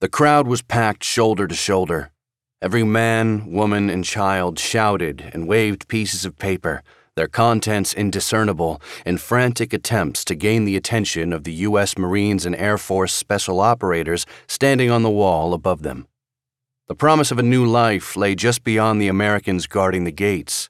The 0.00 0.08
crowd 0.08 0.46
was 0.46 0.62
packed 0.62 1.04
shoulder 1.04 1.46
to 1.46 1.54
shoulder. 1.54 2.10
Every 2.60 2.82
man, 2.82 3.52
woman, 3.52 3.88
and 3.88 4.04
child 4.04 4.58
shouted 4.58 5.30
and 5.32 5.46
waved 5.46 5.88
pieces 5.88 6.24
of 6.24 6.38
paper, 6.38 6.82
their 7.16 7.28
contents 7.28 7.94
indiscernible, 7.94 8.82
in 9.06 9.18
frantic 9.18 9.72
attempts 9.72 10.24
to 10.24 10.34
gain 10.34 10.64
the 10.64 10.76
attention 10.76 11.32
of 11.32 11.44
the 11.44 11.52
U.S. 11.68 11.96
Marines 11.96 12.44
and 12.44 12.56
Air 12.56 12.76
Force 12.76 13.14
special 13.14 13.60
operators 13.60 14.26
standing 14.48 14.90
on 14.90 15.02
the 15.02 15.10
wall 15.10 15.54
above 15.54 15.82
them. 15.82 16.08
The 16.88 16.96
promise 16.96 17.30
of 17.30 17.38
a 17.38 17.42
new 17.42 17.64
life 17.64 18.16
lay 18.16 18.34
just 18.34 18.64
beyond 18.64 19.00
the 19.00 19.08
Americans 19.08 19.66
guarding 19.66 20.04
the 20.04 20.12
gates. 20.12 20.68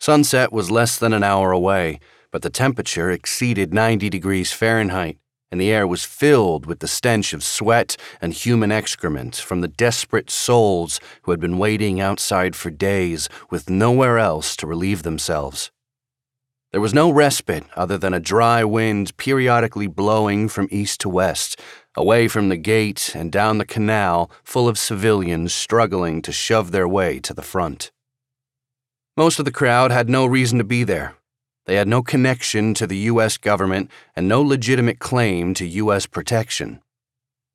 Sunset 0.00 0.52
was 0.52 0.70
less 0.70 0.98
than 0.98 1.12
an 1.12 1.22
hour 1.22 1.52
away, 1.52 2.00
but 2.32 2.42
the 2.42 2.50
temperature 2.50 3.10
exceeded 3.10 3.74
90 3.74 4.08
degrees 4.08 4.52
Fahrenheit, 4.52 5.18
and 5.52 5.60
the 5.60 5.70
air 5.70 5.86
was 5.86 6.02
filled 6.02 6.64
with 6.64 6.78
the 6.78 6.88
stench 6.88 7.34
of 7.34 7.44
sweat 7.44 7.98
and 8.22 8.32
human 8.32 8.72
excrement 8.72 9.36
from 9.36 9.60
the 9.60 9.68
desperate 9.68 10.30
souls 10.30 10.98
who 11.22 11.30
had 11.30 11.40
been 11.40 11.58
waiting 11.58 12.00
outside 12.00 12.56
for 12.56 12.70
days 12.70 13.28
with 13.50 13.68
nowhere 13.68 14.18
else 14.18 14.56
to 14.56 14.66
relieve 14.66 15.02
themselves. 15.02 15.70
There 16.72 16.80
was 16.80 16.94
no 16.94 17.10
respite 17.10 17.64
other 17.76 17.98
than 17.98 18.14
a 18.14 18.18
dry 18.20 18.64
wind 18.64 19.14
periodically 19.18 19.86
blowing 19.86 20.48
from 20.48 20.68
east 20.70 21.02
to 21.02 21.10
west, 21.10 21.60
away 21.94 22.28
from 22.28 22.48
the 22.48 22.56
gate 22.56 23.12
and 23.14 23.30
down 23.30 23.58
the 23.58 23.66
canal 23.66 24.30
full 24.42 24.66
of 24.66 24.78
civilians 24.78 25.52
struggling 25.52 26.22
to 26.22 26.32
shove 26.32 26.72
their 26.72 26.88
way 26.88 27.20
to 27.20 27.34
the 27.34 27.42
front. 27.42 27.92
Most 29.18 29.38
of 29.38 29.44
the 29.44 29.52
crowd 29.52 29.90
had 29.90 30.08
no 30.08 30.24
reason 30.24 30.56
to 30.56 30.64
be 30.64 30.82
there. 30.82 31.14
They 31.66 31.76
had 31.76 31.88
no 31.88 32.02
connection 32.02 32.74
to 32.74 32.86
the 32.86 32.96
U.S. 32.98 33.36
government 33.36 33.90
and 34.16 34.28
no 34.28 34.42
legitimate 34.42 34.98
claim 34.98 35.54
to 35.54 35.66
U.S. 35.66 36.06
protection. 36.06 36.80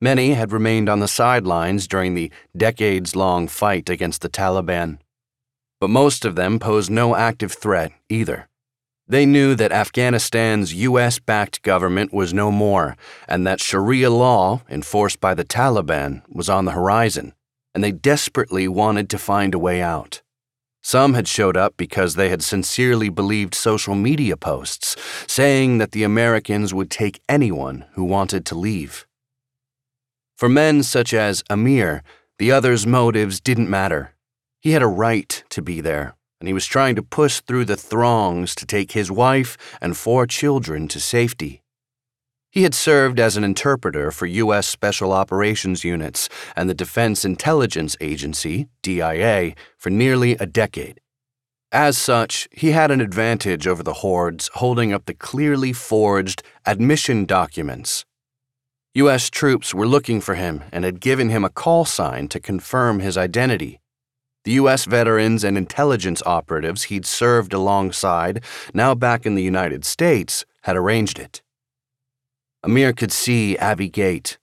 Many 0.00 0.34
had 0.34 0.52
remained 0.52 0.88
on 0.88 1.00
the 1.00 1.08
sidelines 1.08 1.86
during 1.86 2.14
the 2.14 2.30
decades 2.54 3.16
long 3.16 3.48
fight 3.48 3.88
against 3.88 4.20
the 4.20 4.28
Taliban. 4.28 4.98
But 5.80 5.88
most 5.88 6.24
of 6.24 6.36
them 6.36 6.58
posed 6.58 6.90
no 6.90 7.16
active 7.16 7.52
threat 7.52 7.92
either. 8.10 8.48
They 9.06 9.26
knew 9.26 9.54
that 9.54 9.72
Afghanistan's 9.72 10.74
U.S. 10.74 11.18
backed 11.18 11.62
government 11.62 12.12
was 12.12 12.32
no 12.32 12.50
more, 12.50 12.96
and 13.28 13.46
that 13.46 13.60
Sharia 13.60 14.10
law, 14.10 14.62
enforced 14.68 15.20
by 15.20 15.34
the 15.34 15.44
Taliban, 15.44 16.22
was 16.28 16.48
on 16.48 16.64
the 16.64 16.72
horizon, 16.72 17.34
and 17.74 17.84
they 17.84 17.92
desperately 17.92 18.66
wanted 18.66 19.10
to 19.10 19.18
find 19.18 19.54
a 19.54 19.58
way 19.58 19.82
out. 19.82 20.22
Some 20.86 21.14
had 21.14 21.26
showed 21.26 21.56
up 21.56 21.78
because 21.78 22.14
they 22.14 22.28
had 22.28 22.42
sincerely 22.42 23.08
believed 23.08 23.54
social 23.54 23.94
media 23.94 24.36
posts 24.36 24.96
saying 25.26 25.78
that 25.78 25.92
the 25.92 26.02
Americans 26.02 26.74
would 26.74 26.90
take 26.90 27.22
anyone 27.26 27.86
who 27.94 28.04
wanted 28.04 28.44
to 28.46 28.54
leave. 28.54 29.06
For 30.36 30.46
men 30.46 30.82
such 30.82 31.14
as 31.14 31.42
Amir, 31.48 32.02
the 32.38 32.52
other's 32.52 32.86
motives 32.86 33.40
didn't 33.40 33.70
matter. 33.70 34.14
He 34.60 34.72
had 34.72 34.82
a 34.82 34.86
right 34.86 35.42
to 35.48 35.62
be 35.62 35.80
there, 35.80 36.16
and 36.38 36.48
he 36.48 36.52
was 36.52 36.66
trying 36.66 36.96
to 36.96 37.02
push 37.02 37.40
through 37.40 37.64
the 37.64 37.78
throngs 37.78 38.54
to 38.56 38.66
take 38.66 38.92
his 38.92 39.10
wife 39.10 39.56
and 39.80 39.96
four 39.96 40.26
children 40.26 40.86
to 40.88 41.00
safety. 41.00 41.63
He 42.54 42.62
had 42.62 42.72
served 42.72 43.18
as 43.18 43.36
an 43.36 43.42
interpreter 43.42 44.12
for 44.12 44.26
U.S. 44.26 44.68
Special 44.68 45.10
Operations 45.10 45.82
Units 45.82 46.28
and 46.54 46.70
the 46.70 46.74
Defense 46.74 47.24
Intelligence 47.24 47.96
Agency, 48.00 48.68
DIA, 48.80 49.54
for 49.76 49.90
nearly 49.90 50.36
a 50.36 50.46
decade. 50.46 51.00
As 51.72 51.98
such, 51.98 52.48
he 52.52 52.70
had 52.70 52.92
an 52.92 53.00
advantage 53.00 53.66
over 53.66 53.82
the 53.82 53.94
hordes 54.04 54.50
holding 54.54 54.92
up 54.92 55.06
the 55.06 55.14
clearly 55.14 55.72
forged 55.72 56.44
admission 56.64 57.24
documents. 57.24 58.04
U.S. 58.94 59.30
troops 59.30 59.74
were 59.74 59.88
looking 59.88 60.20
for 60.20 60.36
him 60.36 60.62
and 60.70 60.84
had 60.84 61.00
given 61.00 61.30
him 61.30 61.44
a 61.44 61.50
call 61.50 61.84
sign 61.84 62.28
to 62.28 62.38
confirm 62.38 63.00
his 63.00 63.18
identity. 63.18 63.80
The 64.44 64.52
U.S. 64.52 64.84
veterans 64.84 65.42
and 65.42 65.58
intelligence 65.58 66.22
operatives 66.24 66.84
he'd 66.84 67.04
served 67.04 67.52
alongside, 67.52 68.44
now 68.72 68.94
back 68.94 69.26
in 69.26 69.34
the 69.34 69.42
United 69.42 69.84
States, 69.84 70.44
had 70.62 70.76
arranged 70.76 71.18
it. 71.18 71.42
Amir 72.64 72.94
could 72.94 73.12
see 73.12 73.58
Abbey 73.58 73.90
Gate. 73.90 74.38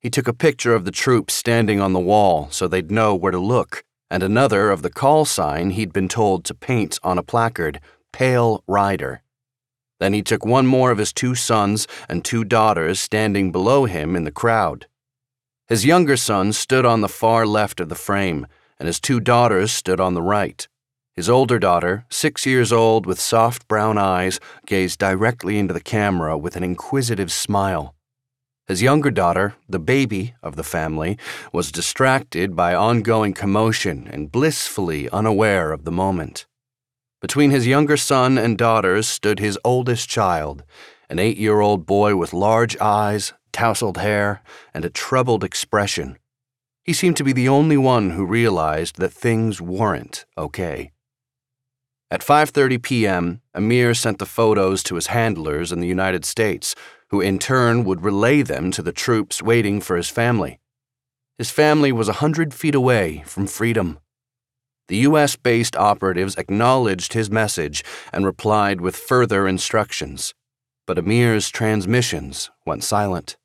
He 0.00 0.08
took 0.08 0.26
a 0.26 0.32
picture 0.32 0.74
of 0.74 0.86
the 0.86 0.90
troops 0.90 1.34
standing 1.34 1.78
on 1.78 1.92
the 1.92 2.00
wall 2.00 2.48
so 2.50 2.66
they'd 2.66 2.90
know 2.90 3.14
where 3.14 3.32
to 3.32 3.38
look, 3.38 3.84
and 4.10 4.22
another 4.22 4.70
of 4.70 4.80
the 4.80 4.88
call 4.88 5.26
sign 5.26 5.70
he'd 5.70 5.92
been 5.92 6.08
told 6.08 6.46
to 6.46 6.54
paint 6.54 6.98
on 7.02 7.18
a 7.18 7.22
placard 7.22 7.80
Pale 8.14 8.64
Rider. 8.66 9.20
Then 10.00 10.14
he 10.14 10.22
took 10.22 10.46
one 10.46 10.66
more 10.66 10.90
of 10.90 10.96
his 10.96 11.12
two 11.12 11.34
sons 11.34 11.86
and 12.08 12.24
two 12.24 12.44
daughters 12.44 12.98
standing 12.98 13.52
below 13.52 13.84
him 13.84 14.16
in 14.16 14.24
the 14.24 14.30
crowd. 14.30 14.86
His 15.68 15.84
younger 15.84 16.16
son 16.16 16.54
stood 16.54 16.86
on 16.86 17.02
the 17.02 17.08
far 17.10 17.46
left 17.46 17.78
of 17.78 17.90
the 17.90 17.94
frame, 17.94 18.46
and 18.78 18.86
his 18.86 19.00
two 19.00 19.20
daughters 19.20 19.70
stood 19.70 20.00
on 20.00 20.14
the 20.14 20.22
right. 20.22 20.66
His 21.16 21.30
older 21.30 21.58
daughter, 21.58 22.04
six 22.10 22.44
years 22.44 22.70
old 22.70 23.06
with 23.06 23.18
soft 23.18 23.66
brown 23.68 23.96
eyes, 23.96 24.38
gazed 24.66 24.98
directly 24.98 25.58
into 25.58 25.72
the 25.72 25.80
camera 25.80 26.36
with 26.36 26.56
an 26.56 26.62
inquisitive 26.62 27.32
smile. 27.32 27.94
His 28.66 28.82
younger 28.82 29.10
daughter, 29.10 29.54
the 29.66 29.78
baby 29.78 30.34
of 30.42 30.56
the 30.56 30.62
family, 30.62 31.16
was 31.54 31.72
distracted 31.72 32.54
by 32.54 32.74
ongoing 32.74 33.32
commotion 33.32 34.06
and 34.12 34.30
blissfully 34.30 35.08
unaware 35.08 35.72
of 35.72 35.84
the 35.84 35.90
moment. 35.90 36.44
Between 37.22 37.50
his 37.50 37.66
younger 37.66 37.96
son 37.96 38.36
and 38.36 38.58
daughters 38.58 39.08
stood 39.08 39.38
his 39.38 39.58
oldest 39.64 40.10
child, 40.10 40.64
an 41.08 41.18
eight 41.18 41.38
year 41.38 41.60
old 41.60 41.86
boy 41.86 42.14
with 42.14 42.34
large 42.34 42.76
eyes, 42.76 43.32
tousled 43.52 43.96
hair, 43.96 44.42
and 44.74 44.84
a 44.84 44.90
troubled 44.90 45.44
expression. 45.44 46.18
He 46.84 46.92
seemed 46.92 47.16
to 47.16 47.24
be 47.24 47.32
the 47.32 47.48
only 47.48 47.78
one 47.78 48.10
who 48.10 48.26
realized 48.26 48.98
that 48.98 49.14
things 49.14 49.62
weren't 49.62 50.26
okay. 50.36 50.92
At 52.08 52.20
5:30 52.20 52.80
p.m., 52.82 53.40
Amir 53.52 53.92
sent 53.92 54.20
the 54.20 54.26
photos 54.26 54.84
to 54.84 54.94
his 54.94 55.08
handlers 55.08 55.72
in 55.72 55.80
the 55.80 55.88
United 55.88 56.24
States, 56.24 56.76
who 57.08 57.20
in 57.20 57.40
turn 57.40 57.84
would 57.84 58.04
relay 58.04 58.42
them 58.42 58.70
to 58.72 58.82
the 58.82 58.92
troops 58.92 59.42
waiting 59.42 59.80
for 59.80 59.96
his 59.96 60.08
family. 60.08 60.60
His 61.36 61.50
family 61.50 61.90
was 61.90 62.08
a 62.08 62.20
hundred 62.24 62.54
feet 62.54 62.76
away 62.76 63.24
from 63.26 63.48
freedom. 63.48 63.98
The 64.86 64.98
U.S. 65.08 65.34
based 65.34 65.74
operatives 65.74 66.36
acknowledged 66.36 67.12
his 67.12 67.28
message 67.28 67.82
and 68.12 68.24
replied 68.24 68.80
with 68.80 68.94
further 68.94 69.48
instructions, 69.48 70.32
but 70.86 70.98
Amir's 70.98 71.50
transmissions 71.50 72.50
went 72.64 72.84
silent. 72.84 73.36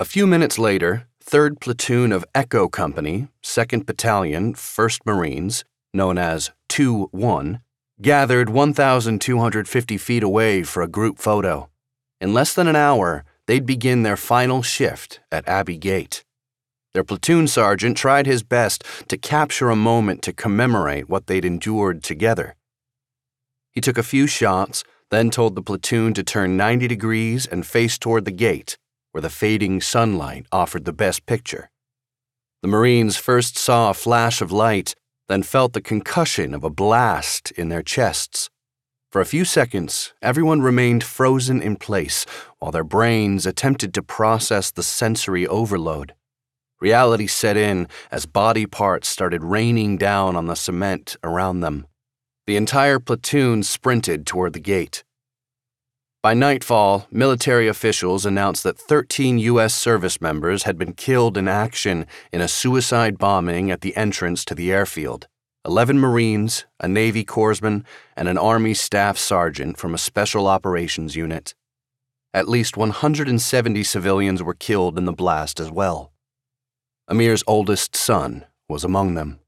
A 0.00 0.04
few 0.04 0.26
minutes 0.26 0.58
later, 0.58 1.06
3rd 1.24 1.60
Platoon 1.60 2.10
of 2.10 2.24
Echo 2.34 2.68
Company, 2.68 3.28
2nd 3.44 3.86
Battalion, 3.86 4.54
1st 4.54 5.06
Marines, 5.06 5.64
known 5.94 6.18
as 6.18 6.50
2 6.78 7.08
1, 7.10 7.60
gathered 8.00 8.48
1,250 8.50 9.98
feet 9.98 10.22
away 10.22 10.62
for 10.62 10.80
a 10.80 10.86
group 10.86 11.18
photo. 11.18 11.68
In 12.20 12.32
less 12.32 12.54
than 12.54 12.68
an 12.68 12.76
hour, 12.76 13.24
they'd 13.48 13.66
begin 13.66 14.04
their 14.04 14.16
final 14.16 14.62
shift 14.62 15.18
at 15.32 15.48
Abbey 15.48 15.76
Gate. 15.76 16.22
Their 16.94 17.02
platoon 17.02 17.48
sergeant 17.48 17.96
tried 17.96 18.26
his 18.26 18.44
best 18.44 18.84
to 19.08 19.18
capture 19.18 19.70
a 19.70 19.74
moment 19.74 20.22
to 20.22 20.32
commemorate 20.32 21.08
what 21.08 21.26
they'd 21.26 21.44
endured 21.44 22.04
together. 22.04 22.54
He 23.72 23.80
took 23.80 23.98
a 23.98 24.04
few 24.04 24.28
shots, 24.28 24.84
then 25.10 25.30
told 25.30 25.56
the 25.56 25.62
platoon 25.62 26.14
to 26.14 26.22
turn 26.22 26.56
90 26.56 26.86
degrees 26.86 27.44
and 27.44 27.66
face 27.66 27.98
toward 27.98 28.24
the 28.24 28.30
gate, 28.30 28.78
where 29.10 29.22
the 29.22 29.30
fading 29.30 29.80
sunlight 29.80 30.46
offered 30.52 30.84
the 30.84 30.92
best 30.92 31.26
picture. 31.26 31.70
The 32.62 32.68
Marines 32.68 33.16
first 33.16 33.58
saw 33.58 33.90
a 33.90 33.94
flash 33.94 34.40
of 34.40 34.52
light 34.52 34.94
then 35.28 35.42
felt 35.42 35.72
the 35.72 35.80
concussion 35.80 36.54
of 36.54 36.64
a 36.64 36.70
blast 36.70 37.50
in 37.52 37.68
their 37.68 37.82
chests. 37.82 38.50
For 39.10 39.20
a 39.20 39.26
few 39.26 39.44
seconds, 39.44 40.12
everyone 40.20 40.60
remained 40.60 41.02
frozen 41.02 41.62
in 41.62 41.76
place 41.76 42.26
while 42.58 42.72
their 42.72 42.84
brains 42.84 43.46
attempted 43.46 43.94
to 43.94 44.02
process 44.02 44.70
the 44.70 44.82
sensory 44.82 45.46
overload. 45.46 46.14
Reality 46.80 47.26
set 47.26 47.56
in 47.56 47.88
as 48.10 48.26
body 48.26 48.66
parts 48.66 49.08
started 49.08 49.42
raining 49.42 49.96
down 49.96 50.36
on 50.36 50.46
the 50.46 50.54
cement 50.54 51.16
around 51.24 51.60
them. 51.60 51.86
The 52.46 52.56
entire 52.56 53.00
platoon 53.00 53.62
sprinted 53.62 54.26
toward 54.26 54.52
the 54.52 54.60
gate. 54.60 55.04
By 56.20 56.34
nightfall, 56.34 57.06
military 57.12 57.68
officials 57.68 58.26
announced 58.26 58.64
that 58.64 58.76
13 58.76 59.38
U.S. 59.38 59.72
service 59.72 60.20
members 60.20 60.64
had 60.64 60.76
been 60.76 60.94
killed 60.94 61.36
in 61.36 61.46
action 61.46 62.06
in 62.32 62.40
a 62.40 62.48
suicide 62.48 63.18
bombing 63.18 63.70
at 63.70 63.82
the 63.82 63.96
entrance 63.96 64.44
to 64.46 64.54
the 64.56 64.72
airfield. 64.72 65.28
11 65.64 66.00
Marines, 66.00 66.66
a 66.80 66.88
Navy 66.88 67.24
corpsman, 67.24 67.84
and 68.16 68.26
an 68.26 68.36
Army 68.36 68.74
staff 68.74 69.16
sergeant 69.16 69.76
from 69.76 69.94
a 69.94 69.98
special 69.98 70.48
operations 70.48 71.14
unit. 71.14 71.54
At 72.34 72.48
least 72.48 72.76
170 72.76 73.84
civilians 73.84 74.42
were 74.42 74.54
killed 74.54 74.98
in 74.98 75.04
the 75.04 75.12
blast 75.12 75.60
as 75.60 75.70
well. 75.70 76.10
Amir's 77.08 77.44
oldest 77.46 77.94
son 77.94 78.44
was 78.68 78.82
among 78.82 79.14
them. 79.14 79.38